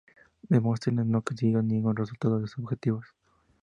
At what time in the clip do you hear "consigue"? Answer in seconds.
1.21-1.61